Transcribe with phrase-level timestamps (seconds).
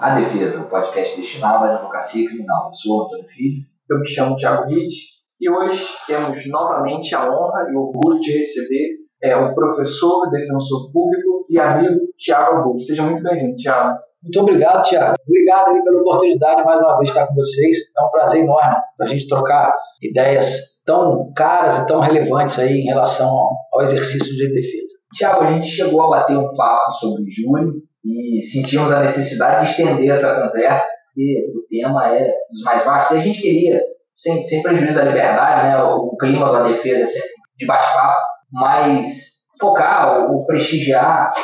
[0.00, 2.68] A Defesa, o podcast destinado à advocacia criminal.
[2.68, 3.62] Eu sou Antônio Filho.
[3.90, 4.96] Eu me chamo Thiago Ritt
[5.38, 10.90] e hoje temos novamente a honra e o orgulho de receber é, o professor, defensor
[10.90, 12.82] público e amigo Thiago Abud.
[12.82, 13.98] Seja muito bem-vindo, Thiago.
[14.22, 15.16] Muito obrigado, Thiago.
[15.28, 17.76] Obrigado aí pela oportunidade mais uma vez estar com vocês.
[17.98, 19.70] É um prazer enorme para a gente trocar
[20.00, 24.94] ideias tão caras e tão relevantes aí em relação ao exercício de defesa.
[25.12, 29.70] Tiago, a gente chegou a bater um papo sobre junho e sentimos a necessidade de
[29.70, 33.16] estender essa conversa, porque o tema é dos mais vastos.
[33.16, 33.80] E a gente queria,
[34.14, 38.16] sem, sem prejuízo da liberdade, né, o clima da defesa sempre de bate-papo,
[38.52, 41.34] mas focar ou prestigiar a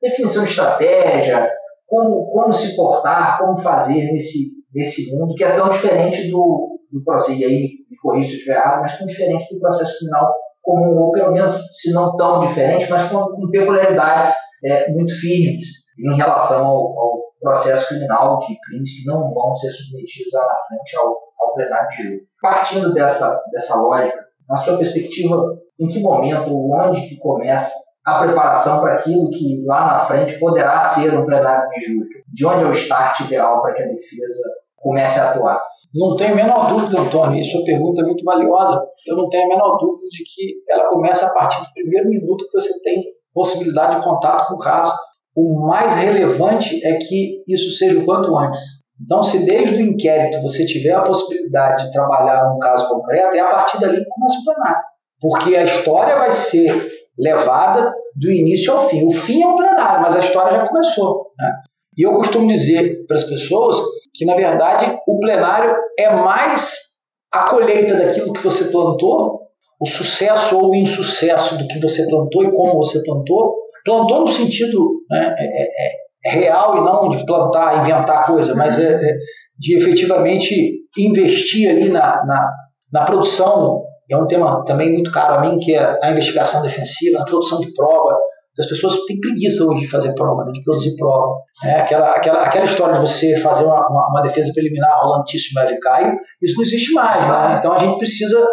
[0.00, 1.50] definição de estratégia,
[1.86, 7.04] como, como se portar, como fazer nesse, nesse mundo que é tão diferente do, do
[7.04, 10.32] processo, e aí me corrija se eu estiver errado, mas tão diferente do processo criminal
[10.62, 14.32] comum, ou pelo menos, se não tão diferente, mas com, com peculiaridades
[14.64, 15.62] é, muito firmes
[15.98, 20.56] em relação ao, ao, processo criminal de crimes que não vão ser submetidos lá na
[20.56, 22.20] frente ao, ao plenário de julho.
[22.40, 25.36] Partindo dessa, dessa lógica, na sua perspectiva,
[25.78, 27.70] em que momento, onde que começa
[28.06, 32.08] a preparação para aquilo que lá na frente poderá ser um plenário de julho?
[32.32, 34.42] De onde é o start ideal para que a defesa
[34.76, 35.62] comece a atuar?
[35.94, 38.84] Não tenho a menor dúvida, Antônio, e sua pergunta é muito valiosa.
[39.06, 42.46] Eu não tenho a menor dúvida de que ela começa a partir do primeiro minuto
[42.46, 44.94] que você tem possibilidade de contato com o caso.
[45.36, 48.60] O mais relevante é que isso seja o quanto antes.
[49.02, 53.40] Então, se desde o inquérito você tiver a possibilidade de trabalhar um caso concreto, é
[53.40, 54.82] a partir dali que começa o plenário.
[55.20, 59.04] Porque a história vai ser levada do início ao fim.
[59.04, 61.32] O fim é o plenário, mas a história já começou.
[61.38, 61.52] Né?
[61.96, 63.76] E eu costumo dizer para as pessoas
[64.14, 66.78] que, na verdade, o plenário é mais
[67.32, 69.43] a colheita daquilo que você plantou,
[69.80, 73.54] o sucesso ou o insucesso do que você plantou e como você plantou.
[73.84, 75.68] Plantou no sentido né, é, é,
[76.26, 79.18] é real e não de plantar, inventar coisa, mas é, é
[79.58, 82.50] de efetivamente investir ali na, na,
[82.92, 83.82] na produção.
[84.10, 87.60] É um tema também muito caro a mim, que é a investigação defensiva, a produção
[87.60, 88.16] de prova,
[88.58, 91.40] as pessoas têm preguiça hoje de fazer prova, né, de produzir prova.
[91.64, 95.80] É, aquela, aquela, aquela história de você fazer uma, uma, uma defesa preliminar rolantíssimo e
[95.80, 97.20] caio, isso não existe mais.
[97.26, 97.56] Né?
[97.58, 98.46] Então a gente precisa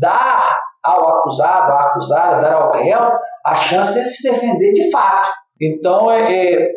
[0.00, 3.12] dar ao acusado, à acusada, dar ao réu
[3.44, 5.28] a chance dele se defender de fato.
[5.60, 6.70] Então é, é,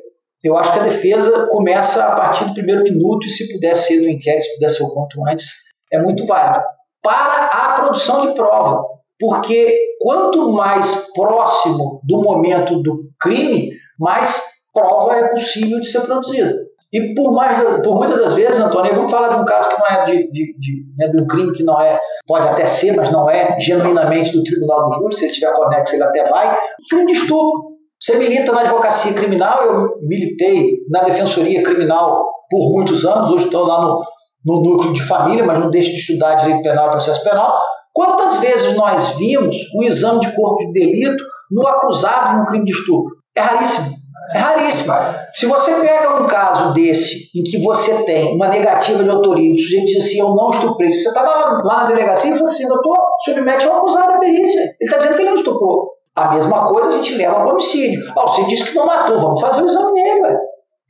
[0.43, 4.01] eu acho que a defesa começa a partir do primeiro minuto e se puder ser
[4.01, 5.47] no inquérito, se puder ser o quanto antes,
[5.91, 6.63] é muito válido.
[7.01, 8.83] Para a produção de prova,
[9.19, 14.43] porque quanto mais próximo do momento do crime, mais
[14.73, 16.53] prova é possível de ser produzida.
[16.95, 19.85] E por, mais, por muitas das vezes, Antônio, vamos falar de um caso que não
[19.85, 23.11] é de, de, de, né, de um crime que não é, pode até ser, mas
[23.11, 26.57] não é genuinamente do tribunal do júri, se ele tiver conexo ele até vai,
[26.89, 27.75] crime de estupro.
[27.99, 33.67] Você milita na advocacia criminal, eu militei na defensoria criminal por muitos anos, hoje estou
[33.67, 34.01] lá no,
[34.45, 37.59] no núcleo de família, mas não deixo de estudar direito penal e processo penal.
[37.91, 42.71] Quantas vezes nós vimos um exame de corpo de delito no acusado num crime de
[42.71, 43.15] estupro?
[43.35, 43.94] É raríssimo.
[44.33, 44.93] É raríssimo.
[45.33, 49.57] Se você pega um caso desse, em que você tem uma negativa de autoria, o
[49.57, 52.67] sujeito diz assim, eu não estuprei, você está lá, lá, na delegacia e fala assim,
[52.67, 54.61] doutor, submete ao acusado à perícia.
[54.61, 55.95] Ele está dizendo que ele não estuprou.
[56.15, 58.01] A mesma coisa a gente leva ao homicídio.
[58.15, 60.39] Oh, você disse que não matou, vamos fazer o exame nele, velho.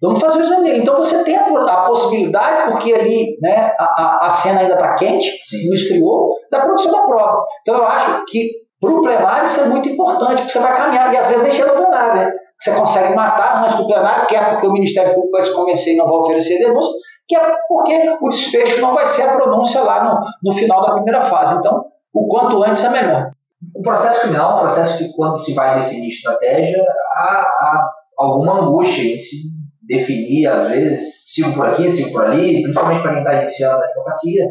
[0.02, 0.78] Vamos fazer o exame.
[0.78, 1.44] Então você tem a,
[1.88, 5.67] possibilidade, porque ali né, a, a cena ainda está quente, Sim.
[5.67, 7.44] não esfriou, da produção da prova.
[7.62, 11.12] Então eu acho que para o plenário isso é muito importante, porque você vai caminhar,
[11.12, 12.31] e às vezes chega no plenário, né?
[12.59, 15.97] Você consegue matar antes do plenário, quer porque o Ministério Público vai se convencer e
[15.97, 16.93] não vai oferecer denúncia,
[17.27, 21.21] quer porque o desfecho não vai ser a pronúncia lá no, no final da primeira
[21.21, 21.57] fase.
[21.57, 23.31] Então, o quanto antes é melhor.
[23.75, 26.81] O processo criminal é um processo que, quando se vai definir estratégia,
[27.16, 32.61] há, há alguma angústia em se definir, às vezes, sigo por aqui, sigo por ali,
[32.61, 34.45] principalmente para quem está iniciando a advocacia,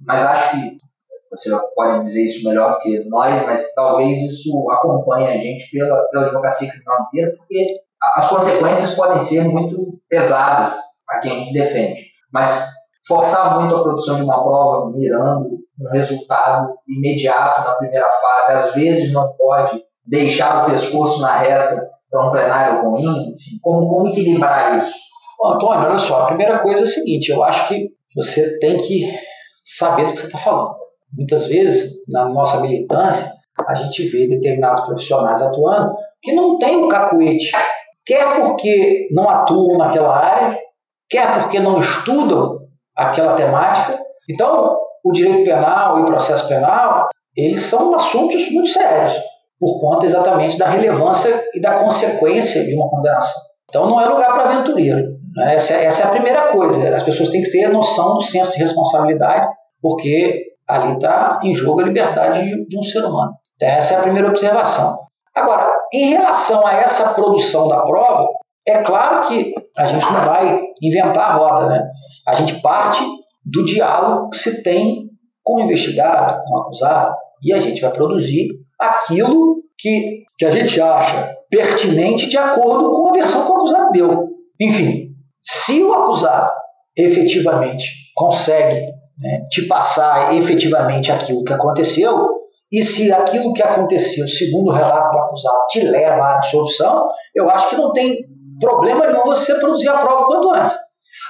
[0.00, 0.76] mas acho que
[1.30, 6.24] você pode dizer isso melhor que nós, mas talvez isso acompanhe a gente pela, pela
[6.24, 7.66] advocacia criminal inteira, porque
[8.14, 10.74] as consequências podem ser muito pesadas
[11.08, 12.00] a quem a gente defende.
[12.32, 12.68] Mas
[13.06, 18.74] forçar muito a produção de uma prova mirando um resultado imediato na primeira fase, às
[18.74, 23.32] vezes não pode deixar o pescoço na reta para um plenário ruim?
[23.32, 24.92] Enfim, como, como equilibrar isso?
[25.44, 29.02] Antônio, olha só, a primeira coisa é a seguinte, eu acho que você tem que
[29.64, 30.74] saber do que você está falando.
[31.16, 33.30] Muitas vezes, na nossa militância,
[33.66, 37.50] a gente vê determinados profissionais atuando que não tem um cacuete,
[38.04, 40.58] quer porque não atuam naquela área,
[41.08, 42.58] quer porque não estudam
[42.96, 43.98] aquela temática.
[44.28, 49.14] Então, o direito penal e o processo penal, eles são assuntos muito sérios
[49.58, 53.40] por conta exatamente da relevância e da consequência de uma condenação.
[53.68, 55.18] Então não é lugar para aventureiro.
[55.40, 56.94] Essa, essa é a primeira coisa.
[56.94, 59.46] As pessoas têm que ter a noção do senso de responsabilidade,
[59.80, 63.32] porque ali está em jogo a liberdade de, de um ser humano.
[63.56, 64.98] Então, essa é a primeira observação.
[65.34, 68.28] Agora, em relação a essa produção da prova,
[68.66, 71.88] é claro que a gente não vai inventar a roda, né?
[72.26, 73.04] A gente parte
[73.44, 75.08] do diálogo que se tem
[75.42, 78.48] com o investigado, com o acusado, e a gente vai produzir
[78.78, 83.90] aquilo que, que a gente acha pertinente de acordo com a versão que o acusado
[83.90, 84.28] deu.
[84.60, 85.12] Enfim,
[85.42, 86.52] se o acusado
[86.96, 92.28] efetivamente consegue né, te passar efetivamente aquilo que aconteceu,
[92.70, 97.48] e se aquilo que aconteceu, segundo o relato do acusado, te leva à absolvição, eu
[97.48, 98.18] acho que não tem
[98.60, 100.76] problema nenhum você produzir a prova quanto antes.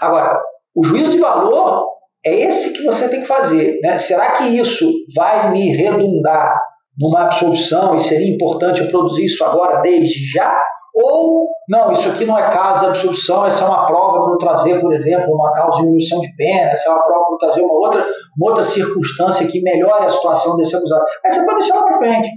[0.01, 0.41] Agora,
[0.75, 1.87] o juízo de valor
[2.25, 3.79] é esse que você tem que fazer.
[3.83, 3.99] Né?
[3.99, 6.61] Será que isso vai me redundar
[6.99, 10.61] numa absolvição e seria importante eu produzir isso agora, desde já?
[11.01, 14.81] Ou, não, isso aqui não é caso de absolvição, essa é uma prova para trazer,
[14.81, 17.75] por exemplo, uma causa de diminuição de pena, essa é uma prova para trazer uma
[17.75, 18.05] outra,
[18.37, 21.05] uma outra circunstância que melhore a situação desse acusado.
[21.25, 22.29] Aí você pode deixar para frente.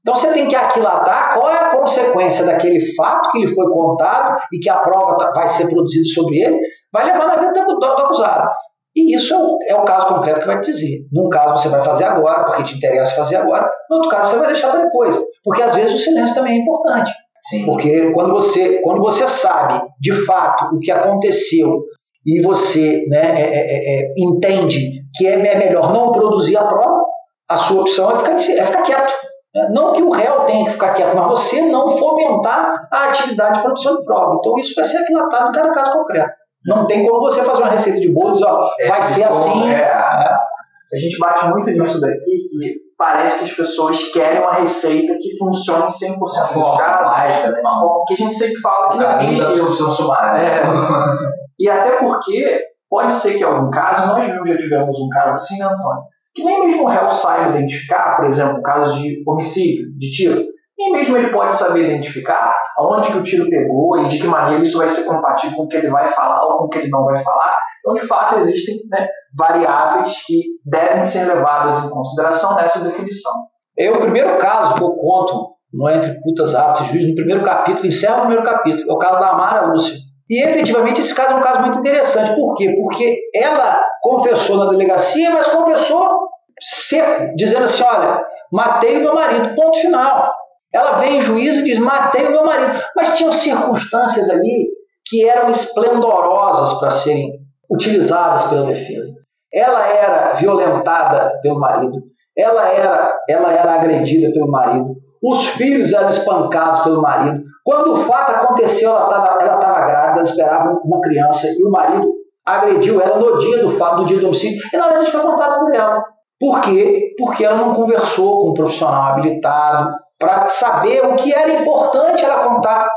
[0.00, 4.40] Então você tem que aquilatar qual é a consequência daquele fato que lhe foi contado
[4.54, 6.60] e que a prova tá, vai ser produzida sobre ele,
[6.90, 8.48] vai levar na vida do, do acusado.
[8.96, 11.06] E isso é o, é o, caso concreto que vai te dizer.
[11.12, 14.38] Num caso você vai fazer agora, porque te interessa fazer agora, no outro caso você
[14.38, 15.14] vai deixar para depois.
[15.44, 17.12] Porque às vezes o silêncio também é importante.
[17.44, 17.64] Sim.
[17.64, 21.84] Porque quando você, quando você sabe de fato o que aconteceu
[22.26, 27.04] e você né, é, é, é, é entende que é melhor não produzir a prova,
[27.48, 29.12] a sua opção é ficar, é ficar quieto.
[29.54, 29.68] Né?
[29.72, 33.62] Não que o réu tenha que ficar quieto, mas você não fomentar a atividade de
[33.62, 34.36] produção de prova.
[34.38, 36.30] Então isso vai ser aquilatado em cada caso concreto.
[36.66, 39.70] Não tem como você fazer uma receita de bolo dizer, ó, é, vai ser assim.
[39.70, 45.14] É, a gente bate muito nisso daqui, que parece que as pessoas querem uma receita
[45.18, 46.36] que funcione 100% dos
[46.76, 47.16] casos.
[47.16, 47.60] Né?
[47.60, 49.92] Uma forma que a gente sempre fala que não existe isso.
[49.92, 50.42] sumária.
[50.42, 50.62] É.
[51.60, 52.60] e até porque
[52.90, 56.02] pode ser que em algum caso, nós mesmos já tivemos um caso assim, né, Antônio?
[56.34, 60.44] Que nem mesmo o réu saiba identificar, por exemplo, um caso de homicídio, de tiro.
[60.76, 64.62] Nem mesmo ele pode saber identificar aonde que o tiro pegou e de que maneira
[64.62, 66.90] isso vai ser compatível com o que ele vai falar ou com o que ele
[66.90, 67.56] não vai falar.
[67.80, 73.32] Então, de fato, existem né, variáveis que devem ser levadas em consideração nessa definição.
[73.78, 77.42] É o primeiro caso que eu conto no Entre Putas Atos e Juízes, no primeiro
[77.42, 79.96] capítulo, encerra o primeiro capítulo, é o caso da Amara Lúcia.
[80.28, 82.34] E efetivamente esse caso é um caso muito interessante.
[82.34, 82.74] Por quê?
[82.80, 86.28] Porque ela confessou na delegacia, mas confessou
[86.60, 90.30] seco, dizendo assim: olha, matei o meu marido, ponto final.
[90.72, 92.82] Ela vem em juízo e diz: matei o meu marido.
[92.94, 94.68] Mas tinham circunstâncias ali
[95.06, 97.32] que eram esplendorosas para serem
[97.70, 99.17] utilizadas pela defesa.
[99.52, 102.02] Ela era violentada pelo marido,
[102.36, 107.42] ela era, ela era agredida pelo marido, os filhos eram espancados pelo marido.
[107.64, 112.12] Quando o fato aconteceu, ela estava grávida, esperava uma criança e o marido
[112.46, 115.60] agrediu ela no dia do fato, no dia do homicídio, e nada disso foi contado
[115.60, 116.02] por ela.
[116.40, 117.14] Por quê?
[117.18, 122.44] Porque ela não conversou com um profissional habilitado para saber o que era importante ela
[122.44, 122.88] contar.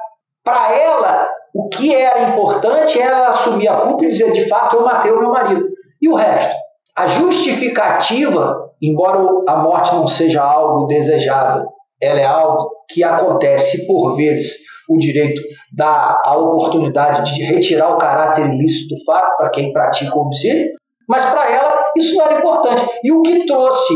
[0.44, 4.86] Para ela, o que era importante era assumir a culpa e dizer, de fato, eu
[4.86, 5.66] matei o meu marido.
[6.02, 6.56] E o resto?
[6.96, 11.68] A justificativa, embora a morte não seja algo desejável,
[12.02, 17.98] ela é algo que acontece por vezes o direito dá a oportunidade de retirar o
[17.98, 20.70] caráter ilícito do fato para quem pratica o homicídio,
[21.08, 23.00] mas para ela isso não era importante.
[23.04, 23.94] E o que trouxe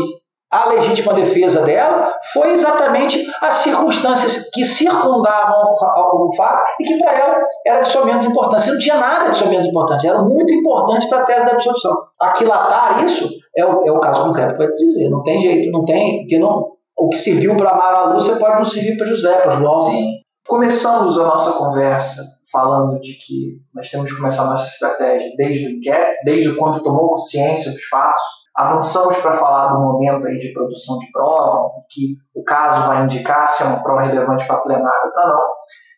[0.52, 5.72] a legítima defesa dela foi exatamente as circunstâncias que circundavam
[6.14, 8.72] o fato e que para ela era de sua menos importância.
[8.72, 11.96] Não tinha nada de sua menos importância, era muito importante para a tese da absolvição.
[12.20, 15.08] Aquilatar isso é o, é o caso concreto que vai dizer.
[15.08, 16.26] Não tem jeito, não tem.
[16.26, 19.90] Que não, o que serviu para Mara Lúcia pode não servir para José, para João.
[19.90, 20.12] Sim.
[20.46, 22.22] Começamos a nossa conversa
[22.52, 26.82] falando de que nós temos que começar a nossa estratégia desde o inquérito, desde quando
[26.82, 28.22] tomou ciência dos fatos,
[28.56, 33.46] Avançamos para falar do momento aí de produção de prova, que o caso vai indicar
[33.46, 35.46] se é uma prova relevante para plenário ou não.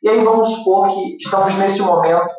[0.03, 2.35] E aí vamos supor que estamos nesse momento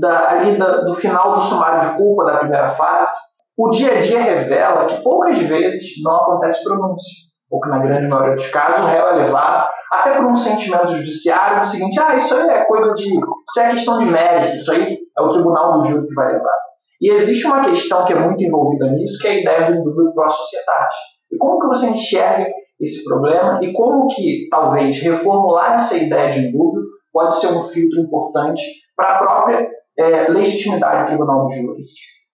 [0.00, 3.12] da, ali da, do final do sumário de culpa da primeira fase.
[3.56, 7.12] O dia a dia revela que poucas vezes não acontece pronúncia,
[7.50, 10.90] ou que na grande maioria dos casos o réu é levado até por um sentimento
[10.90, 14.72] judiciário do seguinte, ah, isso aí é coisa de, isso é questão de mérito, isso
[14.72, 16.58] aí é o tribunal do júri que vai levar.
[17.02, 20.26] E existe uma questão que é muito envolvida nisso, que é a ideia do para
[20.26, 20.94] a sociedade.
[21.32, 22.48] E como que você enxerga
[22.80, 28.00] esse problema e como que, talvez, reformular essa ideia de dúvida pode ser um filtro
[28.00, 28.62] importante
[28.96, 29.68] para a própria
[29.98, 31.82] é, legitimidade do tribunal do júri?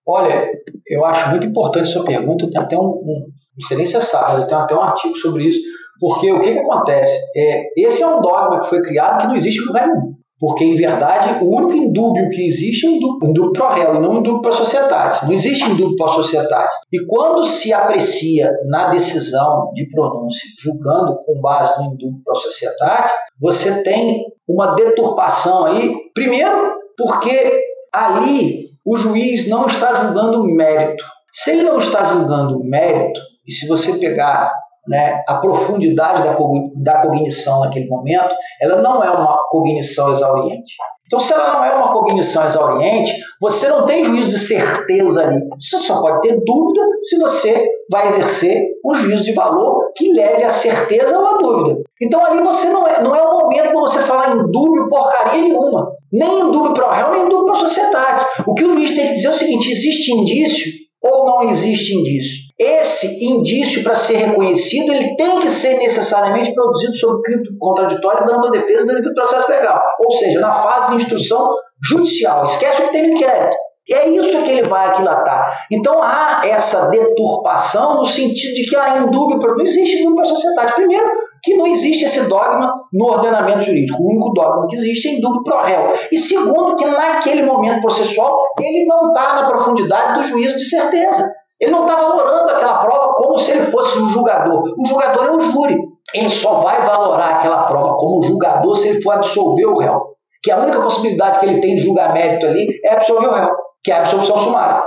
[0.07, 0.51] Olha,
[0.87, 4.47] eu acho muito importante sua pergunta, tem até um, um não sei nem se eu
[4.47, 5.61] tenho até um artigo sobre isso,
[5.99, 7.19] porque o que, que acontece?
[7.37, 10.15] É, esse é um dogma que foi criado que não existe em lugar nenhum.
[10.41, 14.19] Porque, em verdade, o único indúbio que existe é indúbio, indúbio pro réu e não
[14.19, 15.27] indúbio para a sociedade.
[15.27, 16.75] Não existe indúbio a sociedade.
[16.93, 23.11] E quando se aprecia na decisão de pronúncia, julgando com base no indúbio a sociedade,
[23.41, 31.05] você tem uma deturpação aí, primeiro, porque ali o juiz não está julgando mérito.
[31.33, 34.53] Se ele não está julgando mérito, e se você pegar
[34.89, 36.37] né, a profundidade da,
[36.77, 40.75] da cognição naquele momento, ela não é uma cognição exauriente.
[41.07, 45.41] Então, se ela não é uma cognição exauriente, você não tem juízo de certeza ali.
[45.59, 50.45] Você só pode ter dúvida se você vai exercer um juízo de valor que leve
[50.45, 51.81] a certeza ou a dúvida.
[52.03, 55.43] Então, ali você não é, não é o momento para você falar em dúvida porcaria
[55.43, 55.91] nenhuma.
[56.13, 58.25] Nem em dúvida para o réu, nem em dúvida para a sociedade.
[58.47, 61.95] O que o juiz tem que dizer é o seguinte: existe indício ou não existe
[61.95, 62.48] indício?
[62.59, 68.49] Esse indício, para ser reconhecido, ele tem que ser necessariamente produzido sob crime contraditório, dando
[68.49, 69.81] a defesa do processo legal.
[70.01, 71.55] Ou seja, na fase de instrução
[71.89, 72.45] judicial.
[72.45, 73.57] Esquece o que tem inquérito.
[73.91, 75.67] É isso que ele vai aquilatar.
[75.73, 80.35] Então há essa deturpação no sentido de que há indúbio, não existe indúbio para a
[80.35, 80.75] sociedade.
[80.75, 81.09] Primeiro,
[81.43, 84.03] que não existe esse dogma no ordenamento jurídico.
[84.03, 85.95] O único dogma que existe é indúbio pro réu.
[86.13, 91.25] E segundo, que naquele momento processual ele não está na profundidade do juízo de certeza.
[91.61, 94.63] Ele não está valorando aquela prova como se ele fosse um julgador.
[94.79, 95.77] O julgador é o júri.
[96.15, 100.01] Ele só vai valorar aquela prova como julgador se ele for absolver o réu.
[100.43, 103.51] Que a única possibilidade que ele tem de julgar mérito ali é absolver o réu,
[103.83, 104.87] que é a absolvição sumária.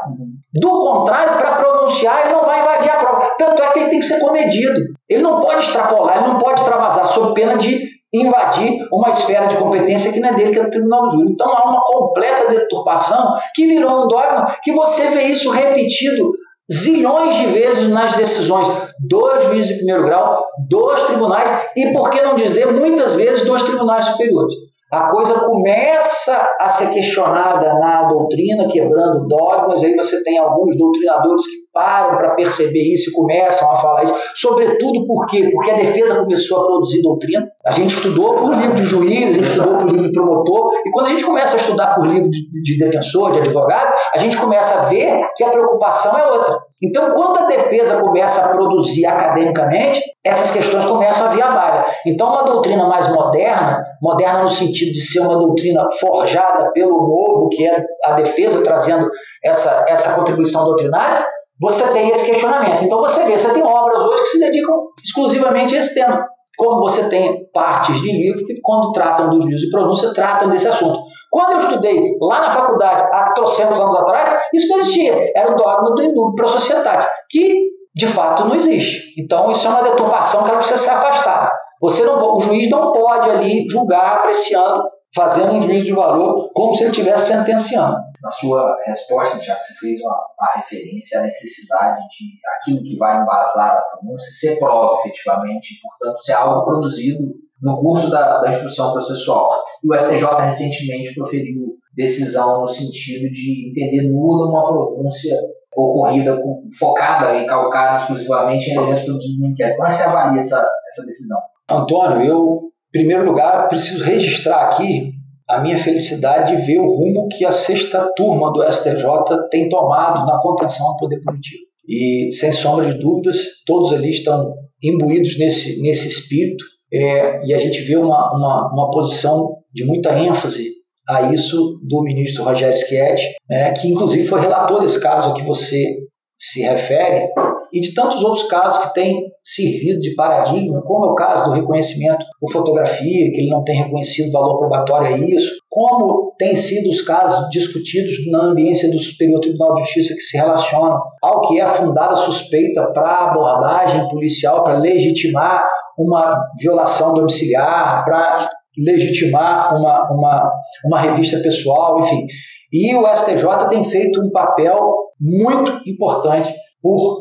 [0.53, 3.35] Do contrário, para pronunciar, ele não vai invadir a prova.
[3.37, 4.79] Tanto é que ele tem que ser comedido.
[5.09, 9.55] Ele não pode extrapolar, ele não pode extravasar, sob pena de invadir uma esfera de
[9.55, 11.31] competência que não é dele, que é do Tribunal do Júri.
[11.31, 16.31] Então há uma completa deturpação que virou um dogma que você vê isso repetido
[16.71, 18.67] zilhões de vezes nas decisões.
[18.99, 23.63] Dos juízes de primeiro grau, dos tribunais e, por que não dizer, muitas vezes dos
[23.63, 24.55] tribunais superiores
[24.91, 31.45] a coisa começa a ser questionada na doutrina, quebrando dogmas, aí você tem alguns doutrinadores
[31.45, 34.13] que param para perceber isso e começam a falar isso.
[34.35, 35.49] Sobretudo por quê?
[35.53, 37.47] Porque a defesa começou a produzir doutrina.
[37.65, 40.91] A gente estudou por livro de juiz, a gente estudou por livro de promotor, e
[40.91, 44.35] quando a gente começa a estudar por livro de, de defensor, de advogado, a gente
[44.35, 46.70] começa a ver que a preocupação é outra.
[46.81, 51.85] Então, quando a defesa começa a produzir academicamente, essas questões começam a vir à baila.
[52.05, 57.49] Então, uma doutrina mais moderna, moderna no sentido de ser uma doutrina forjada pelo novo,
[57.49, 59.09] que é a defesa trazendo
[59.43, 61.25] essa, essa contribuição doutrinária,
[61.59, 62.83] você tem esse questionamento.
[62.83, 66.81] Então, você vê, você tem obras hoje que se dedicam exclusivamente a esse tema como
[66.81, 70.99] você tem partes de livro que, quando tratam do juízo de pronúncia, tratam desse assunto.
[71.29, 75.31] Quando eu estudei lá na faculdade, há trocentos anos atrás, isso não existia.
[75.35, 79.13] Era o dogma do indúbio para a sociedade, que de fato não existe.
[79.17, 81.51] Então, isso é uma deturpação que ela precisa ser afastada.
[81.81, 86.73] Você não, o juiz não pode ali julgar apreciando fazendo um juízo de valor como
[86.73, 87.97] se ele estivesse sentenciando.
[88.21, 92.97] Na sua resposta, já que você fez uma, uma, referência à necessidade de aquilo que
[92.97, 98.49] vai embasar a pronúncia ser prova efetivamente, portanto, ser algo produzido no curso da, da
[98.49, 99.49] instrução processual.
[99.83, 105.35] E o STJ recentemente proferiu decisão no sentido de entender nula uma pronúncia
[105.75, 109.77] ocorrida com, focada e calcada exclusivamente em elementos produzidos no inquérito.
[109.77, 111.39] Como é que você avalia essa, essa decisão?
[111.69, 115.10] Antônio, eu em primeiro lugar, preciso registrar aqui
[115.51, 120.25] a minha felicidade de ver o rumo que a sexta turma do STJ tem tomado
[120.25, 121.63] na contenção ao poder punitivo.
[121.87, 127.59] E, sem sombra de dúvidas, todos ali estão imbuídos nesse, nesse espírito é, e a
[127.59, 130.69] gente vê uma, uma, uma posição de muita ênfase
[131.07, 135.43] a isso do ministro Rogério Schietti, né, que inclusive foi relator desse caso a que
[135.43, 135.97] você
[136.37, 137.29] se refere,
[137.73, 141.55] e de tantos outros casos que têm servido de paradigma, como é o caso do
[141.55, 146.89] reconhecimento por fotografia, que ele não tem reconhecido valor probatório a isso, como têm sido
[146.89, 151.59] os casos discutidos na ambiência do Superior Tribunal de Justiça que se relacionam ao que
[151.59, 155.63] é fundada suspeita para abordagem policial, para legitimar
[155.97, 160.51] uma violação domiciliar, para legitimar uma, uma,
[160.85, 162.25] uma revista pessoal, enfim.
[162.71, 164.79] E o STJ tem feito um papel
[165.19, 167.20] muito importante por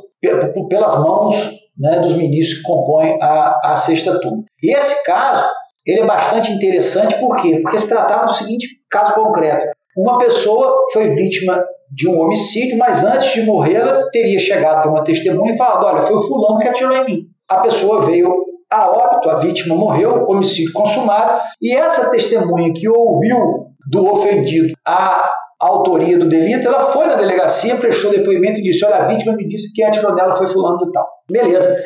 [0.69, 1.37] pelas mãos
[1.79, 4.45] né, dos ministros que compõem a, a sexta turma.
[4.63, 5.45] E esse caso
[5.87, 7.61] ele é bastante interessante, por quê?
[7.63, 9.75] Porque se tratava do seguinte caso concreto.
[9.97, 14.91] Uma pessoa foi vítima de um homicídio, mas antes de morrer ela teria chegado para
[14.91, 17.19] uma testemunha e falado, olha, foi o fulano que atirou em mim.
[17.49, 18.33] A pessoa veio
[18.71, 25.29] a óbito, a vítima morreu, homicídio consumado, e essa testemunha que ouviu do ofendido a
[25.61, 29.47] autoria do delito, ela foi na delegacia, prestou depoimento e disse: Olha, a vítima me
[29.49, 31.07] disse que atirou nela foi fulano de tal.
[31.31, 31.77] Beleza.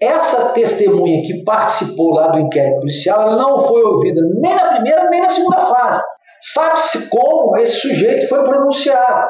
[0.00, 5.08] Essa testemunha que participou lá do inquérito policial, ela não foi ouvida nem na primeira
[5.08, 6.02] nem na segunda fase.
[6.40, 9.28] Sabe-se como esse sujeito foi pronunciado.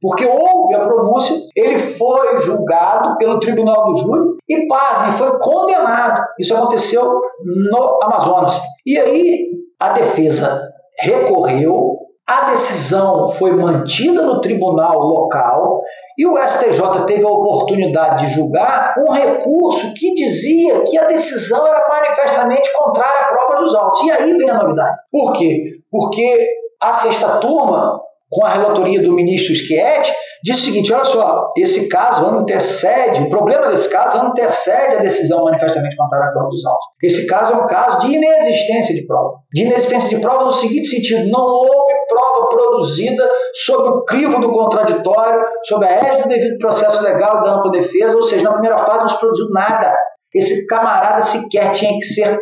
[0.00, 6.24] Porque houve a pronúncia, ele foi julgado pelo tribunal do júri e, pasme, foi condenado.
[6.38, 8.60] Isso aconteceu no Amazonas.
[8.86, 9.48] E aí
[9.80, 10.68] a defesa
[11.00, 11.96] recorreu,
[12.28, 15.80] a decisão foi mantida no tribunal local
[16.18, 21.66] e o STJ teve a oportunidade de julgar um recurso que dizia que a decisão
[21.66, 24.02] era manifestamente contrária à prova dos autos.
[24.02, 24.98] E aí vem a novidade.
[25.10, 25.78] Por quê?
[25.90, 26.48] Porque
[26.82, 27.98] a sexta turma
[28.30, 30.12] com a relatoria do ministro Schietti,
[30.44, 35.44] diz o seguinte: olha só, esse caso antecede, o problema desse caso antecede a decisão
[35.44, 36.86] manifestamente contrária à prova dos autos.
[37.02, 39.38] Esse caso é um caso de inexistência de prova.
[39.52, 44.50] De inexistência de prova no seguinte sentido: não houve prova produzida sob o crivo do
[44.50, 48.78] contraditório, sob a égide do devido processo legal da ampla defesa, ou seja, na primeira
[48.78, 49.94] fase não se produziu nada.
[50.34, 52.38] Esse camarada sequer tinha que ser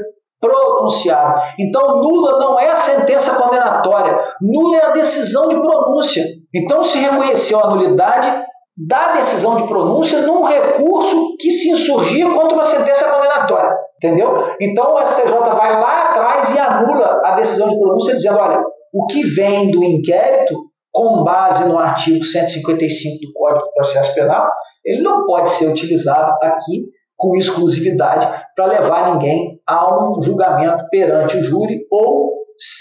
[0.48, 1.40] pronunciado.
[1.58, 6.24] Então, nula não é a sentença condenatória, nula é a decisão de pronúncia.
[6.54, 8.44] Então, se reconheceu a nulidade
[8.76, 13.70] da decisão de pronúncia num recurso que se insurgia contra uma sentença condenatória.
[13.96, 14.54] Entendeu?
[14.60, 18.62] Então, o STJ vai lá atrás e anula a decisão de pronúncia, dizendo: olha,
[18.92, 20.54] o que vem do inquérito,
[20.92, 24.50] com base no artigo 155 do Código de Processo Penal,
[24.84, 26.86] ele não pode ser utilizado aqui
[27.16, 32.32] com exclusividade para levar ninguém a um julgamento perante o júri ou,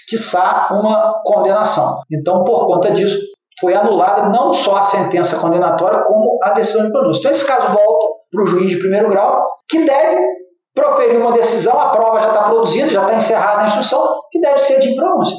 [0.08, 2.02] quiçá, uma condenação.
[2.12, 3.20] Então, por conta disso,
[3.60, 7.20] foi anulada não só a sentença condenatória, como a decisão de pronúncia.
[7.20, 10.28] Então, esse caso volta para o juiz de primeiro grau, que deve
[10.74, 14.60] proferir uma decisão, a prova já está produzida, já está encerrada a instrução, que deve
[14.60, 15.38] ser de pronúncia.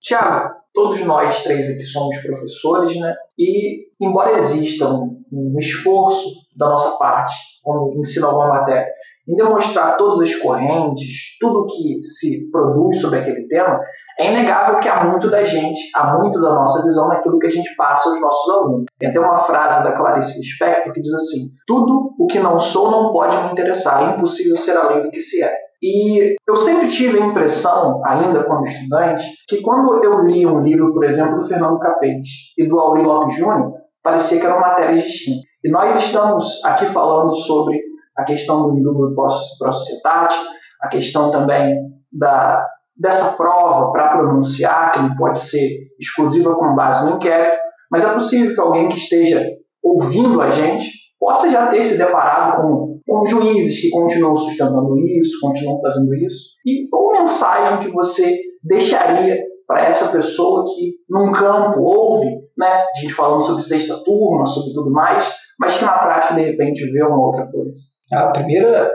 [0.00, 3.12] Tiago, todos nós três aqui somos professores, né?
[3.36, 8.86] E embora exista um, um esforço da nossa parte, quando ensina alguma matéria,
[9.28, 13.80] em demonstrar todas as correntes, tudo que se produz sobre aquele tema,
[14.18, 17.50] é inegável que há muito da gente, há muito da nossa visão naquilo que a
[17.50, 18.84] gente passa aos nossos alunos.
[18.98, 22.90] Tem até uma frase da Clarice Lispector que diz assim: Tudo o que não sou
[22.90, 25.66] não pode me interessar, é impossível ser além do que se é.
[25.82, 30.94] E eu sempre tive a impressão, ainda quando estudante, que quando eu li um livro,
[30.94, 35.42] por exemplo, do Fernando Capete e do Auri Lopes Júnior, parecia que eram matérias distintas.
[35.62, 37.78] E nós estamos aqui falando sobre
[38.16, 39.14] a questão do duplo
[39.58, 40.36] processetate,
[40.80, 41.76] a questão também
[42.12, 47.58] da, dessa prova para pronunciar, que não pode ser exclusiva com base no inquérito,
[47.90, 49.44] mas é possível que alguém que esteja
[49.82, 55.38] ouvindo a gente possa já ter se deparado com, com juízes que continuam sustentando isso,
[55.40, 56.50] continuam fazendo isso.
[56.64, 62.26] E qual mensagem que você deixaria para essa pessoa que num campo ouve,
[62.56, 66.42] né, a gente falando sobre sexta turma, sobre tudo mais, mas que na prática de
[66.42, 67.72] repente vê uma outra coisa?
[68.12, 68.90] A primeira,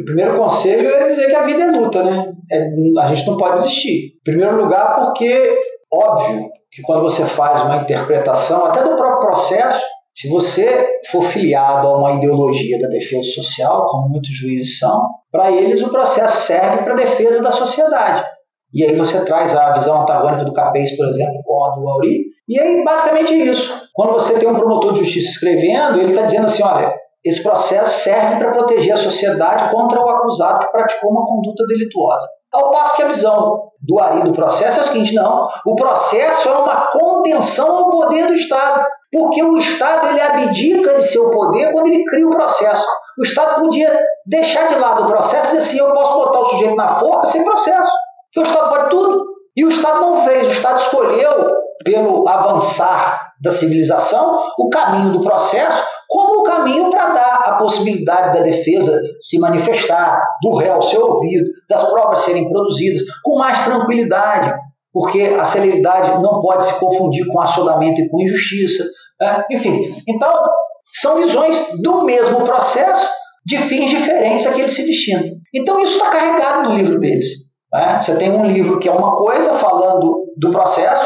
[0.00, 2.32] o primeiro conselho é dizer que a vida é luta, né?
[2.50, 2.68] É,
[3.00, 4.14] a gente não pode desistir.
[4.20, 5.58] Em primeiro lugar, porque,
[5.92, 11.86] óbvio, que quando você faz uma interpretação, até do próprio processo, se você for filiado
[11.86, 16.82] a uma ideologia da defesa social, como muitos juízes são, para eles o processo serve
[16.82, 18.24] para a defesa da sociedade.
[18.74, 22.24] E aí você traz a visão antagônica do Capês, por exemplo, com a do Auri,
[22.48, 23.78] e aí basicamente isso.
[23.94, 28.04] Quando você tem um promotor de justiça escrevendo, ele está dizendo assim, olha, esse processo
[28.04, 32.26] serve para proteger a sociedade contra o acusado que praticou uma conduta delituosa.
[32.52, 36.48] Ao passo que a visão do Ari do processo é o seguinte: não, o processo
[36.48, 38.86] é uma contenção ao poder do Estado.
[39.10, 42.86] Porque o Estado ele abdica de seu poder quando ele cria o processo.
[43.18, 43.90] O Estado podia
[44.26, 47.26] deixar de lado o processo e dizer assim: eu posso botar o sujeito na forca
[47.26, 47.90] sem processo.
[48.32, 49.24] Porque o Estado pode tudo.
[49.56, 50.48] E o Estado não fez.
[50.48, 57.10] O Estado escolheu, pelo avançar da civilização, o caminho do processo como o caminho para
[57.10, 63.02] dar a possibilidade da defesa se manifestar, do réu ser ouvido, das provas serem produzidas
[63.22, 64.54] com mais tranquilidade,
[64.90, 68.84] porque a celeridade não pode se confundir com assodamento e com injustiça.
[69.20, 69.44] Né?
[69.50, 70.32] Enfim, então,
[70.94, 73.06] são visões do mesmo processo
[73.44, 75.24] de fins diferentes a que eles se destinam.
[75.54, 77.28] Então, isso está carregado no livro deles.
[77.72, 77.98] Né?
[78.00, 80.97] Você tem um livro que é uma coisa falando do processo,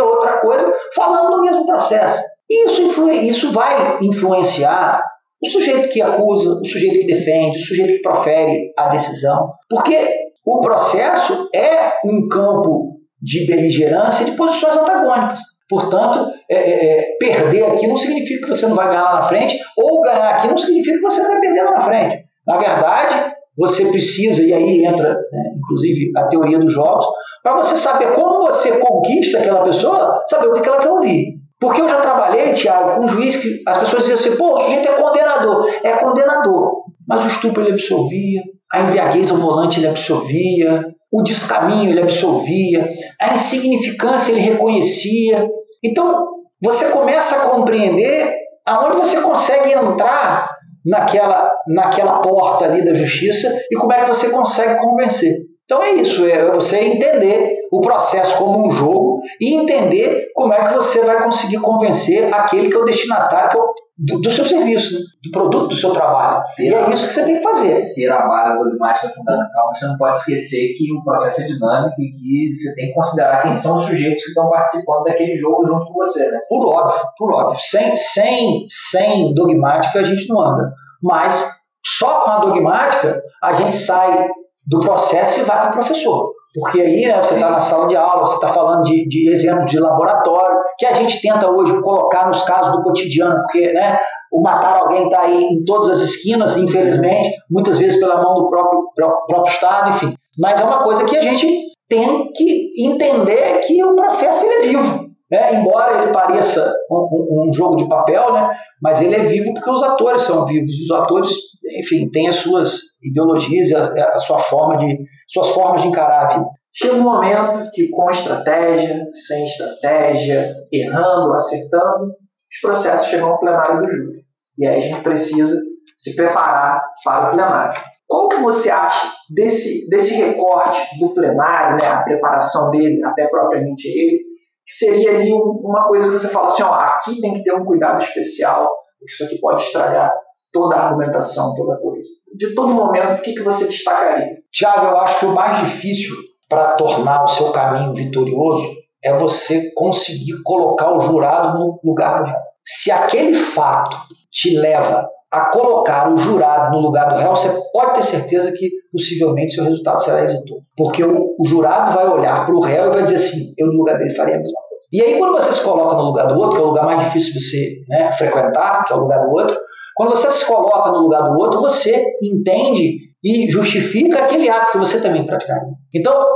[0.00, 2.22] é outra coisa falando do mesmo processo.
[2.48, 5.02] E isso, isso vai influenciar
[5.42, 9.52] o sujeito que acusa, o sujeito que defende, o sujeito que profere a decisão.
[9.68, 9.96] Porque
[10.44, 15.40] o processo é um campo de beligerância de posições antagônicas.
[15.68, 19.22] Portanto, é, é, é, perder aqui não significa que você não vai ganhar lá na
[19.22, 22.24] frente, ou ganhar aqui não significa que você vai perder lá na frente.
[22.46, 27.06] Na verdade, você precisa, e aí entra, né, inclusive, a teoria dos jogos,
[27.42, 31.40] para você saber como você conquista aquela pessoa, saber o que ela quer ouvir.
[31.60, 34.60] Porque eu já trabalhei, Tiago, com um juiz que as pessoas diziam assim, pô, o
[34.60, 35.66] sujeito é condenador.
[35.84, 36.84] É condenador.
[37.06, 38.40] Mas o estupro ele absolvia,
[38.72, 42.88] a embriaguez ao volante ele absolvia, o descaminho ele absolvia,
[43.20, 45.46] a insignificância ele reconhecia.
[45.84, 46.28] Então,
[46.62, 50.48] você começa a compreender aonde você consegue entrar
[50.84, 55.49] naquela, naquela porta ali da justiça e como é que você consegue convencer.
[55.70, 60.64] Então é isso, é você entender o processo como um jogo e entender como é
[60.64, 63.64] que você vai conseguir convencer aquele que é o destinatário é
[63.96, 66.42] do, do, seu serviço, do produto do seu trabalho.
[66.58, 67.94] E é isso que você tem que fazer.
[67.94, 71.44] Ter a base dogmática é fundamental, mas você não pode esquecer que o processo é
[71.44, 75.36] dinâmico e que você tem que considerar quem são os sujeitos que estão participando daquele
[75.36, 76.32] jogo junto com você.
[76.32, 76.40] Né?
[76.48, 77.60] Por óbvio, por óbvio.
[77.60, 80.72] Sem, sem, sem dogmática a gente não anda.
[81.00, 81.48] Mas
[81.86, 84.30] só com a dogmática a gente sai
[84.70, 86.32] do processo e vai para o professor.
[86.54, 89.66] Porque aí né, você está na sala de aula, você está falando de, de exemplo
[89.66, 93.98] de laboratório, que a gente tenta hoje colocar nos casos do cotidiano, porque né,
[94.32, 98.48] o matar alguém está aí em todas as esquinas, infelizmente, muitas vezes pela mão do
[98.48, 100.14] próprio, próprio Estado, enfim.
[100.38, 101.46] Mas é uma coisa que a gente
[101.88, 105.10] tem que entender que o processo ele é vivo.
[105.30, 105.60] Né?
[105.60, 108.50] Embora ele pareça um, um, jogo de papel, né?
[108.82, 110.72] mas ele é vivo porque os atores são vivos.
[110.72, 111.30] E os atores,
[111.78, 116.24] enfim, têm as suas ideologias e a, a sua forma de, suas formas de encarar
[116.24, 116.46] a vida.
[116.72, 123.80] Chega um momento que, com estratégia, sem estratégia, errando, acertando, os processos chegam ao plenário
[123.80, 124.24] do júri.
[124.58, 125.56] E aí a gente precisa
[125.98, 127.80] se preparar para o plenário.
[128.06, 133.86] Qual que você acha desse, desse recorte do plenário, né, a preparação dele, até propriamente
[133.86, 134.18] ele,
[134.66, 137.64] que seria ali uma coisa que você fala assim, ó, aqui tem que ter um
[137.64, 140.12] cuidado especial, porque isso aqui pode estragar
[140.52, 142.08] toda a argumentação, toda a coisa.
[142.36, 144.38] De todo momento, o que, que você destacaria?
[144.52, 146.16] Tiago, eu acho que o mais difícil
[146.48, 148.68] para tornar o seu caminho vitorioso
[149.02, 152.36] é você conseguir colocar o jurado no lugar do réu.
[152.64, 153.96] Se aquele fato
[154.30, 158.68] te leva a colocar o jurado no lugar do réu, você pode ter certeza que
[158.92, 160.62] possivelmente seu resultado será exitoso.
[160.76, 163.74] Porque o, o jurado vai olhar para o réu e vai dizer assim: eu no
[163.74, 164.84] lugar dele faria a mesma coisa.
[164.92, 167.04] E aí, quando você se coloca no lugar do outro, que é o lugar mais
[167.04, 169.56] difícil de você né, frequentar, que é o lugar do outro,
[169.94, 174.78] quando você se coloca no lugar do outro, você entende e justifica aquele ato que
[174.78, 175.74] você também praticaria.
[175.94, 176.26] Então,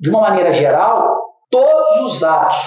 [0.00, 1.14] de uma maneira geral,
[1.50, 2.58] todos os atos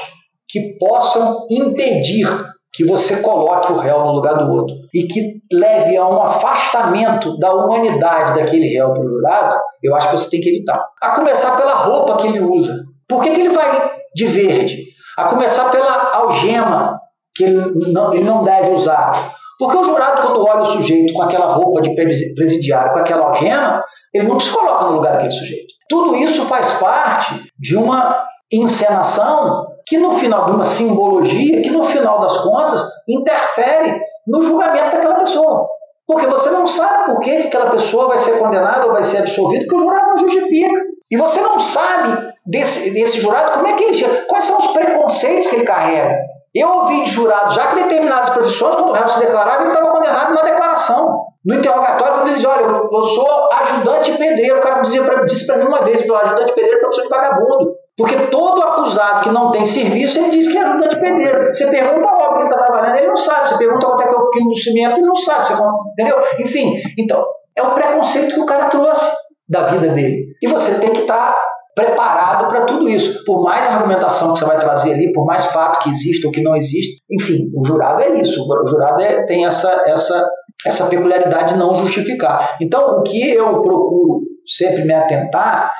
[0.47, 2.27] que possam impedir
[2.71, 7.37] que você coloque o réu no lugar do outro e que leve a um afastamento
[7.37, 10.85] da humanidade daquele réu para o jurado, eu acho que você tem que evitar.
[11.01, 12.75] A começar pela roupa que ele usa.
[13.07, 14.83] Por que, que ele vai de verde?
[15.17, 16.99] A começar pela algema
[17.33, 19.33] que ele não, ele não deve usar.
[19.57, 21.95] Porque o jurado, quando olha o sujeito com aquela roupa de
[22.35, 25.73] presidiário, com aquela algema, ele não se coloca no lugar daquele sujeito.
[25.89, 31.83] Tudo isso faz parte de uma encenação que no final, de uma simbologia, que no
[31.83, 35.67] final das contas interfere no julgamento daquela pessoa.
[36.07, 39.65] Porque você não sabe por que aquela pessoa vai ser condenada ou vai ser absolvida,
[39.65, 40.81] porque o jurado não justifica.
[41.11, 45.47] E você não sabe desse, desse jurado como é que ele quais são os preconceitos
[45.47, 46.19] que ele carrega.
[46.55, 49.91] Eu ouvi de jurado já que determinadas profissões, quando o réu se declarava, ele estava
[49.91, 51.25] condenado na declaração.
[51.45, 55.45] No interrogatório, quando ele dizia, olha, eu, sou ajudante pedreiro, o cara dizia pra, disse
[55.45, 57.75] para mim uma vez, pelo ajudante pedreiro é profissão de vagabundo.
[57.97, 61.53] Porque todo acusado que não tem serviço, ele diz que é ajudante pedreiro.
[61.53, 63.49] Você pergunta a obra que ele está trabalhando, ele não sabe.
[63.49, 65.47] Você pergunta quanto é que é o quilo do cimento, ele não sabe.
[65.47, 66.17] Você, entendeu?
[66.39, 69.11] Enfim, então, é o preconceito que o cara trouxe
[69.47, 70.25] da vida dele.
[70.41, 71.41] E você tem que estar tá
[71.75, 73.23] preparado para tudo isso.
[73.25, 76.41] Por mais argumentação que você vai trazer ali, por mais fato que exista ou que
[76.41, 78.41] não existe, enfim, o jurado é isso.
[78.41, 80.27] O jurado é, tem essa, essa,
[80.65, 82.57] essa peculiaridade de não justificar.
[82.61, 85.73] Então, o que eu procuro sempre me atentar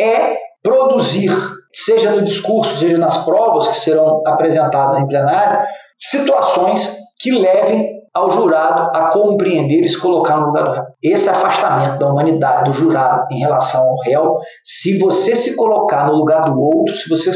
[0.00, 1.30] é produzir,
[1.72, 5.66] seja no discurso, seja nas provas que serão apresentadas em plenário,
[5.98, 10.84] situações que levem ao jurado a compreender e se colocar no lugar do réu.
[11.02, 16.14] Esse afastamento da humanidade do jurado em relação ao réu, se você se colocar no
[16.14, 17.30] lugar do outro, se você,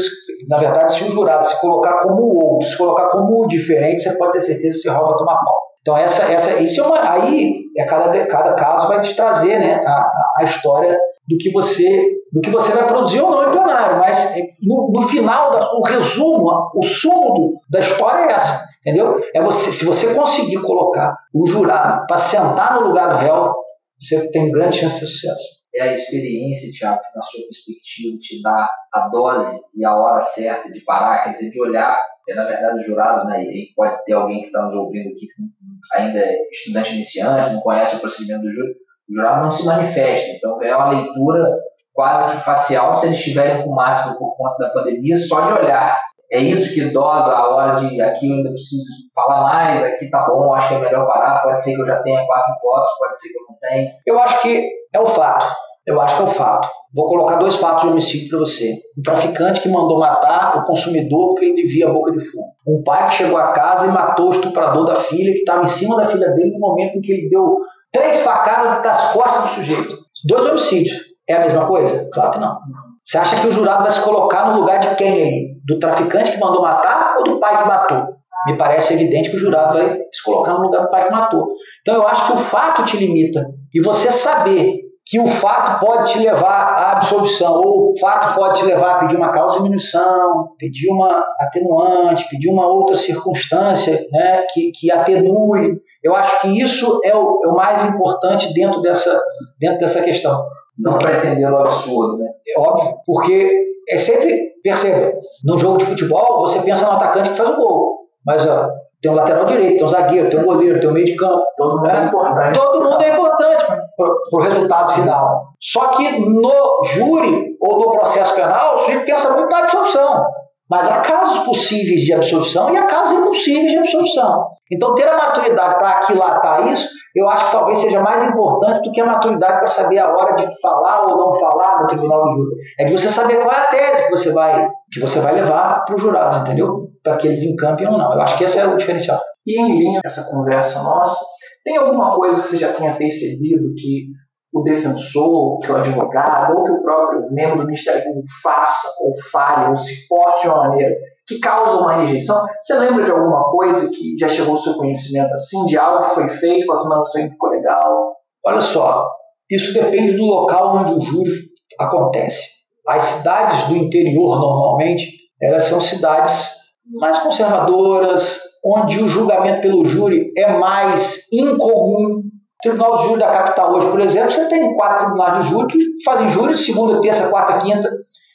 [0.47, 4.03] na verdade, se o jurado se colocar como o outro, se colocar como o diferente,
[4.03, 5.55] você pode ter certeza que esse réu vai tomar pau.
[5.81, 9.83] Então essa, essa, isso é uma, aí é cada, cada caso vai te trazer, né,
[9.85, 13.97] a, a história do que você do que você vai produzir ou não em plenário,
[13.99, 19.19] mas no, no final da, o resumo, o sumo da história é essa Entendeu?
[19.33, 23.53] É você, se você conseguir colocar o jurado para sentar no lugar do réu,
[23.99, 25.57] você tem grande chance de sucesso.
[25.75, 30.21] É a experiência, Tiago, que na sua perspectiva te dá a dose e a hora
[30.21, 34.03] certa de parar, quer dizer, de olhar, é, na verdade, os jurados, né, e pode
[34.05, 37.99] ter alguém que está nos ouvindo aqui que ainda é estudante iniciante, não conhece o
[37.99, 38.71] procedimento do júri,
[39.09, 41.57] o jurado não se manifesta, então é uma leitura
[41.93, 45.97] quase que facial se eles estiverem com máscara por conta da pandemia, só de olhar
[46.31, 48.83] é isso que dosa a hora de aqui eu ainda preciso
[49.15, 52.01] falar mais, aqui tá bom, acho que é melhor parar, pode ser que eu já
[52.01, 53.91] tenha quatro fotos, pode ser que eu não tenha.
[54.05, 55.45] Eu acho que é o fato.
[55.85, 56.69] Eu acho que é o fato.
[56.93, 58.73] Vou colocar dois fatos de homicídio para você.
[58.97, 62.45] Um traficante que mandou matar o consumidor porque ele devia a boca de fumo.
[62.67, 65.69] Um pai que chegou a casa e matou o estuprador da filha que estava em
[65.69, 67.59] cima da filha dele no momento em que ele deu
[67.91, 69.95] três facadas das costas do sujeito.
[70.25, 70.97] Dois homicídios.
[71.29, 72.09] É a mesma coisa?
[72.11, 72.57] Claro que não.
[73.03, 75.56] Você acha que o jurado vai se colocar no lugar de quem aí?
[75.67, 78.17] Do traficante que mandou matar ou do pai que matou?
[78.47, 81.49] Me parece evidente que o jurado vai se colocar no lugar do pai que matou.
[81.81, 83.45] Então eu acho que o fato te limita.
[83.73, 88.59] E você saber que o fato pode te levar à absolvição, ou o fato pode
[88.59, 93.97] te levar a pedir uma causa de diminuição, pedir uma atenuante, pedir uma outra circunstância
[94.11, 95.81] né, que, que atenue.
[96.03, 99.21] Eu acho que isso é o, é o mais importante dentro dessa,
[99.59, 100.45] dentro dessa questão.
[100.77, 102.29] Não pretender o absurdo, né?
[102.47, 105.13] É óbvio, porque é sempre, perceba,
[105.45, 108.69] no jogo de futebol você pensa no atacante que faz o gol, mas ó,
[109.01, 111.43] tem um lateral direito, tem um zagueiro, tem um goleiro, tem um meio de campo.
[111.55, 112.59] Todo mundo é, importante.
[112.59, 115.43] Todo mundo é importante para o resultado final.
[115.61, 120.23] Só que no júri ou no processo penal, o sujeito pensa muito na absolução.
[120.69, 124.47] Mas há casos possíveis de absolução e há casos impossíveis de absolução.
[124.71, 128.91] Então, ter a maturidade para aquilatar isso, eu acho que talvez seja mais importante do
[128.91, 132.31] que a maturidade para saber a hora de falar ou não falar no tribunal do
[132.33, 132.55] júri.
[132.79, 135.83] É de você saber qual é a tese que você vai, que você vai levar
[135.83, 136.89] para os jurados, entendeu?
[137.03, 138.13] Para que eles encampem ou não.
[138.13, 139.19] Eu acho que esse é o diferencial.
[139.47, 141.19] E em linha essa conversa nossa,
[141.63, 144.09] tem alguma coisa que você já tenha percebido que
[144.53, 149.13] o defensor, que o advogado, ou que o próprio membro do Ministério Público faça, ou
[149.31, 150.95] fale, ou se porte de uma maneira
[151.27, 152.45] que causa uma rejeição.
[152.61, 156.15] Você lembra de alguma coisa que já chegou ao seu conhecimento assim, de algo que
[156.15, 158.15] foi feito, falou assim, não, isso aí ficou legal?
[158.45, 159.09] Olha só,
[159.49, 161.31] isso depende do local onde o júri
[161.79, 162.41] acontece.
[162.87, 165.11] As cidades do interior, normalmente,
[165.41, 166.55] elas são cidades
[166.99, 172.23] mais conservadoras, onde o julgamento pelo júri é mais incomum
[172.61, 176.03] Tribunal de Júri da capital hoje, por exemplo, você tem quatro tribunais de júri que
[176.03, 177.87] fazem júri segunda, terça, quarta, quinta,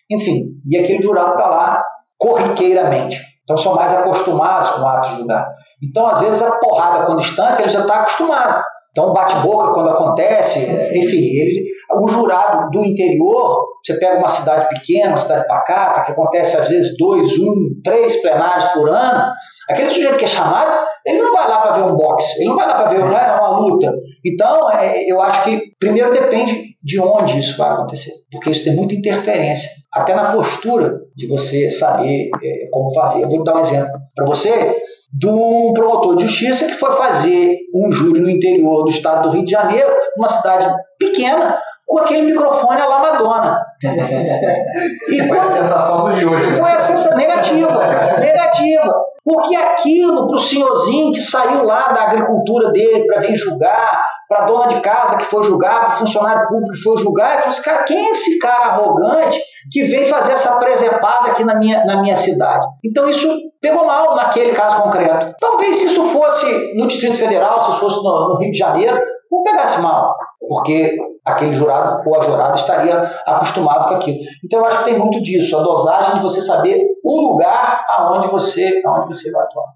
[0.09, 1.82] enfim, e aquele jurado está lá
[2.23, 3.21] corriqueiramente.
[3.43, 5.45] Então são mais acostumados com o ato de julgar.
[5.83, 8.63] Então, às vezes, a porrada quando estanca, ele já está acostumado.
[8.93, 10.61] Então, bate-boca quando acontece,
[10.95, 16.13] enfim, ele, o jurado do interior, você pega uma cidade pequena, uma cidade pacata, que
[16.13, 19.33] acontece às vezes dois, um, três plenários por ano,
[19.69, 22.57] aquele sujeito que é chamado, ele não vai lá para ver um boxe, ele não
[22.57, 23.93] vai lá para ver né, uma luta.
[24.25, 28.75] Então, é, eu acho que primeiro depende de onde isso vai acontecer, porque isso tem
[28.75, 33.23] muita interferência, até na postura de você saber é, como fazer.
[33.23, 34.77] Eu vou dar um exemplo para você
[35.13, 39.37] de um promotor de justiça que foi fazer um júri no interior do estado do
[39.37, 43.59] Rio de Janeiro, uma cidade pequena, com aquele microfone à la Madonna.
[45.11, 46.59] e com a sensação do júri.
[46.59, 48.95] Com essa sensação negativa, negativa.
[49.25, 54.45] Porque aquilo para o senhorzinho que saiu lá da agricultura dele para vir julgar, para
[54.45, 57.43] a dona de casa que foi julgar, para o funcionário público que foi julgar, ele
[57.43, 59.39] falou assim, cara, quem é esse cara arrogante
[59.71, 62.67] que vem fazer essa presepada aqui na minha, na minha cidade?
[62.85, 63.29] Então isso
[63.61, 65.35] pegou mal naquele caso concreto.
[65.39, 69.01] Talvez se isso fosse no Distrito Federal, se isso fosse no, no Rio de Janeiro,
[69.33, 70.15] não pegasse mal,
[70.47, 72.95] porque aquele jurado ou a jurada estaria
[73.27, 74.19] acostumado com aquilo.
[74.45, 78.29] Então eu acho que tem muito disso, a dosagem de você saber o lugar aonde
[78.29, 79.73] você, aonde você vai atuar.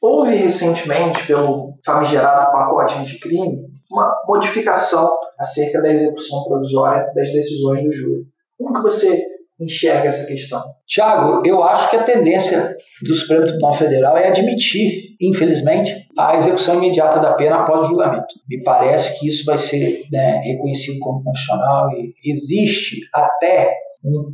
[0.00, 3.58] Houve recentemente, pelo famigerado pacote anticrime,
[3.90, 8.22] uma modificação acerca da execução provisória das decisões do júri.
[8.58, 9.22] Como que você
[9.60, 10.62] enxerga essa questão?
[10.86, 16.76] Tiago, eu acho que a tendência do Supremo Tribunal Federal é admitir, infelizmente, a execução
[16.76, 18.34] imediata da pena após o julgamento.
[18.48, 23.74] Me parece que isso vai ser né, reconhecido como constitucional e existe até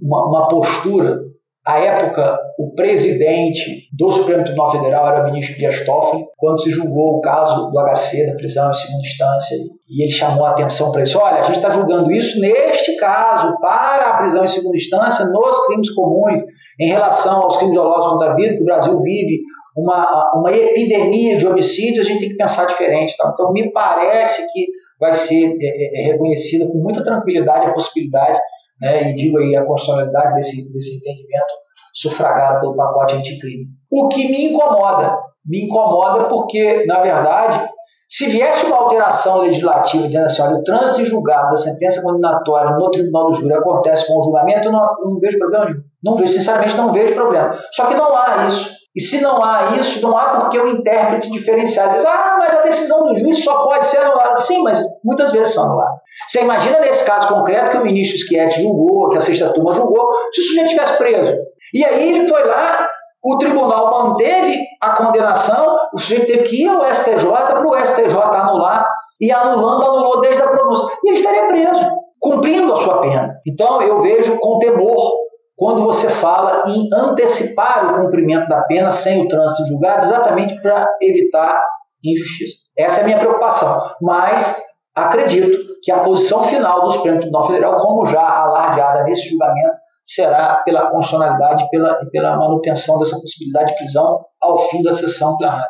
[0.03, 1.21] uma, uma postura
[1.67, 6.71] à época, o presidente do Supremo Tribunal Federal era o ministro Dias Toffoli, quando se
[6.71, 9.57] julgou o caso do HC, da prisão em segunda instância,
[9.89, 11.19] e ele chamou a atenção para isso.
[11.19, 15.67] Olha, a gente está julgando isso neste caso, para a prisão em segunda instância, nos
[15.67, 16.41] crimes comuns,
[16.81, 19.43] em relação aos crimes dolosos contra a vida, que o Brasil vive
[19.77, 23.17] uma, uma epidemia de homicídios, a gente tem que pensar diferente.
[23.17, 23.31] Tá?
[23.33, 24.67] Então, me parece que
[24.99, 28.39] vai ser é, é, é reconhecida com muita tranquilidade a possibilidade
[28.81, 31.55] né, e digo aí a constitucionalidade desse, desse entendimento
[31.95, 33.67] sufragado do pacote anticrime.
[33.91, 37.69] O que me incomoda, me incomoda porque, na verdade,
[38.09, 42.91] se viesse uma alteração legislativa dizendo assim, olha, o trânsito julgado da sentença condenatória no
[42.91, 45.81] tribunal do júri acontece com o julgamento, eu não, não vejo problema nenhum.
[46.03, 47.57] Não vejo, sinceramente, não vejo problema.
[47.73, 48.80] Só que não há isso.
[48.95, 52.63] E se não há isso, não há porque o intérprete diferenciado diz, ah, mas a
[52.63, 54.37] decisão do juiz só pode ser anulada.
[54.37, 56.01] Sim, mas muitas vezes são anuladas.
[56.27, 60.13] Você imagina nesse caso concreto que o ministro Schietti julgou, que a sexta turma julgou,
[60.33, 61.35] se o sujeito tivesse preso.
[61.73, 62.89] E aí ele foi lá,
[63.23, 68.17] o tribunal manteve a condenação, o sujeito teve que ir ao STJ para o STJ
[68.17, 68.87] anular,
[69.21, 70.89] e anulando, anulou desde a pronúncia.
[71.05, 73.35] E ele estaria preso, cumprindo a sua pena.
[73.47, 75.13] Então eu vejo com temor
[75.61, 80.89] quando você fala em antecipar o cumprimento da pena sem o trânsito julgado, exatamente para
[81.03, 81.63] evitar
[82.03, 82.55] injustiça.
[82.79, 83.95] Essa é a minha preocupação.
[84.01, 84.57] Mas
[84.97, 90.63] acredito que a posição final do Supremo Tribunal Federal, como já alardeada nesse julgamento, será
[90.65, 95.69] pela constitucionalidade e pela, pela manutenção dessa possibilidade de prisão ao fim da sessão plenária.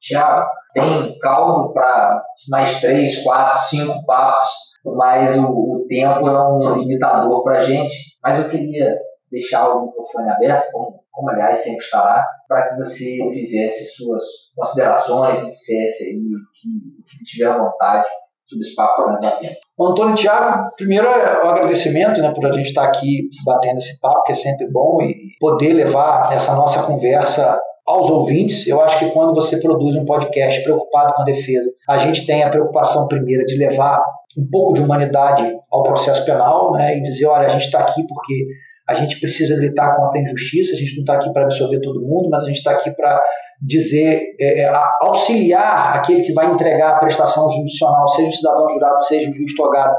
[0.00, 4.46] Tiago, tem caldo para mais três, quatro, cinco papos,
[4.84, 7.94] mas o, o tempo é um limitador para a gente.
[8.22, 8.96] Mas eu queria
[9.30, 14.22] deixar o microfone aberto, como, como aliás sempre estará, para que você fizesse suas
[14.54, 18.04] considerações e dissesse aí o que, que tiver vontade
[18.46, 19.56] sobre esse papo para debater.
[19.80, 24.22] Antônio Tiago, primeiro é o agradecimento né, por a gente estar aqui batendo esse papo,
[24.22, 28.66] que é sempre bom, e poder levar essa nossa conversa aos ouvintes.
[28.66, 32.42] Eu acho que quando você produz um podcast preocupado com a defesa, a gente tem
[32.42, 34.02] a preocupação primeira de levar
[34.38, 38.04] um pouco de humanidade ao processo penal né, e dizer: olha, a gente está aqui
[38.06, 38.46] porque
[38.88, 42.02] a gente precisa gritar contra a injustiça, a gente não está aqui para absolver todo
[42.02, 43.22] mundo, mas a gente está aqui para
[43.62, 49.00] dizer, é, é auxiliar aquele que vai entregar a prestação jurisdicional, seja o cidadão jurado,
[49.00, 49.96] seja o juiz togado,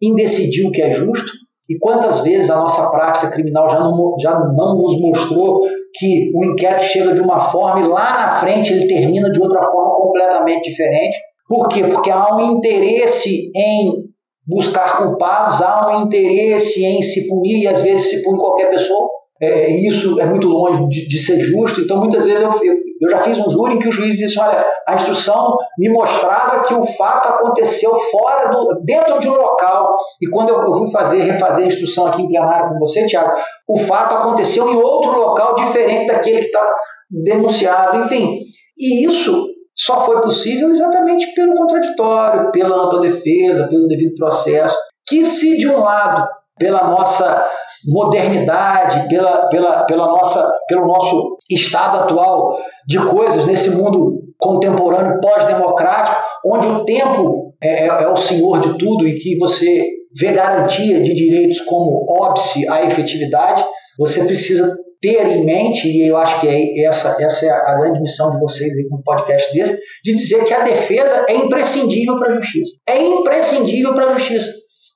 [0.00, 1.32] em decidir o que é justo.
[1.68, 5.60] E quantas vezes a nossa prática criminal já não, já não nos mostrou
[5.94, 9.62] que o inquérito chega de uma forma e lá na frente ele termina de outra
[9.62, 11.18] forma completamente diferente.
[11.48, 11.82] Por quê?
[11.84, 14.08] Porque há um interesse em
[14.46, 19.08] buscar culpados, há um interesse em se punir, e às vezes se pune qualquer pessoa.
[19.40, 21.80] É, isso é muito longe de, de, ser justo.
[21.80, 24.38] Então, muitas vezes, eu, eu, eu, já fiz um júri em que o juiz disse:
[24.38, 28.82] olha, a instrução me mostrava que o fato aconteceu fora do.
[28.84, 29.96] dentro de um local.
[30.20, 33.38] E quando eu, eu fui fazer, refazer a instrução aqui em plenário com você, Tiago,
[33.68, 36.74] o fato aconteceu em outro local diferente daquele que está
[37.08, 38.04] denunciado.
[38.04, 38.40] Enfim,
[38.76, 39.46] e isso
[39.80, 45.68] só foi possível exatamente pelo contraditório, pela ampla defesa, pelo devido processo, que se de
[45.68, 46.26] um lado,
[46.58, 47.46] pela nossa
[47.86, 56.22] modernidade, pela, pela, pela nossa, pelo nosso estado atual de coisas nesse mundo contemporâneo pós-democrático,
[56.44, 59.86] onde o tempo é, é, é, o senhor de tudo e que você
[60.18, 63.64] vê garantia de direitos como óbice à efetividade,
[63.98, 68.00] você precisa ter em mente, e eu acho que é essa, essa é a grande
[68.00, 72.18] missão de vocês aí com um podcast desse, de dizer que a defesa é imprescindível
[72.18, 72.72] para a justiça.
[72.86, 74.50] É imprescindível para a justiça.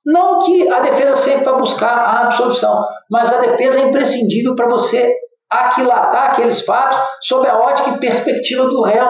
[0.05, 4.67] Não que a defesa sempre vai buscar a absolução, mas a defesa é imprescindível para
[4.67, 5.15] você
[5.49, 9.07] aquilatar aqueles fatos sob a ótica e perspectiva do réu.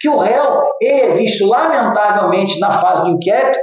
[0.00, 3.58] Que o réu é visto, lamentavelmente, na fase do inquérito,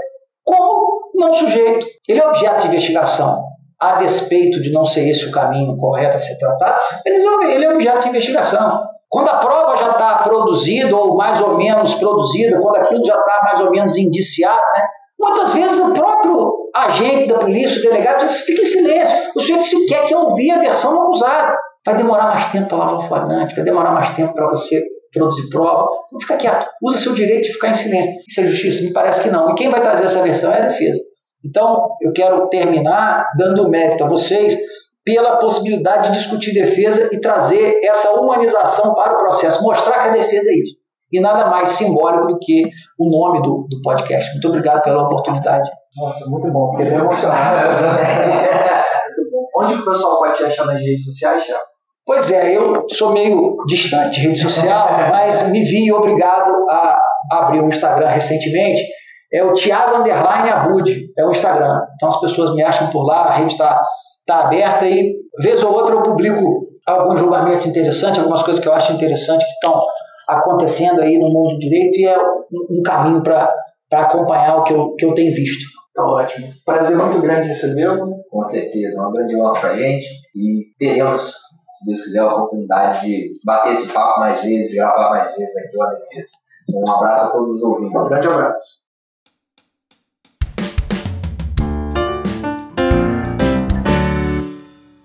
[0.45, 1.85] como não sujeito.
[2.07, 3.50] Ele é objeto de investigação
[3.81, 8.03] a despeito de não ser esse o caminho correto a ser tratado, ele é objeto
[8.03, 8.83] de investigação.
[9.09, 13.41] Quando a prova já está produzida, ou mais ou menos produzida, quando aquilo já está
[13.43, 14.83] mais ou menos indiciado, né?
[15.19, 19.31] muitas vezes o próprio agente da polícia, o delegado, fica em silêncio.
[19.35, 21.57] O sujeito sequer quer ouvir a versão do acusado.
[21.83, 24.79] Vai demorar mais tempo para lavar o flagrante, vai demorar mais tempo para você
[25.11, 25.87] produzir prova.
[26.05, 28.13] Então fica quieto, usa seu direito de ficar em silêncio.
[28.27, 28.83] Isso é justiça?
[28.83, 29.49] Me parece que não.
[29.49, 30.99] E quem vai trazer essa versão é a defesa.
[31.43, 34.55] Então, eu quero terminar dando mérito a vocês
[35.03, 40.11] pela possibilidade de discutir defesa e trazer essa humanização para o processo, mostrar que a
[40.11, 40.79] defesa é isso.
[41.11, 42.63] E nada mais simbólico do que
[42.97, 44.31] o nome do, do podcast.
[44.31, 45.69] Muito obrigado pela oportunidade.
[45.97, 46.71] Nossa, muito bom.
[46.71, 47.67] Fiquei bem emocionado.
[49.57, 51.63] Onde o pessoal pode te achar nas redes sociais, Thiago?
[52.05, 56.97] Pois é, eu sou meio distante de rede social, mas me vi obrigado a
[57.31, 58.83] abrir o Instagram recentemente
[59.31, 61.81] é o Thiago Underline Abud, é o Instagram.
[61.95, 63.81] Então as pessoas me acham por lá, a rede está
[64.25, 68.73] tá aberta e, vez ou outra, eu publico alguns julgamentos interessantes, algumas coisas que eu
[68.73, 69.81] acho interessantes que estão
[70.27, 73.53] acontecendo aí no mundo do direito e é um, um caminho para
[73.91, 75.65] acompanhar o que eu, que eu tenho visto.
[75.93, 76.47] Tá ótimo.
[76.65, 78.15] Prazer muito grande recebê-lo.
[78.29, 81.33] Com certeza, uma grande honra para a gente e teremos,
[81.69, 85.77] se Deus quiser, a oportunidade de bater esse papo mais vezes, gravar mais vezes aqui
[85.77, 86.31] na defesa.
[86.73, 88.05] Um abraço a todos os ouvintes.
[88.05, 88.80] Um grande abraço.